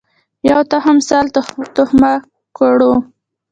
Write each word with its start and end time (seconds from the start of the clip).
یو 0.49 0.59
تخم 0.71 0.97
سل 1.07 1.25
تخمه 1.77 2.13
کړو. 2.57 2.93